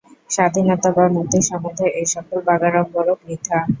[0.31, 3.57] স্বাধীনতা বা মুক্তি-সম্বন্ধে এই-সকল বাগাড়ম্বরও বৃথা।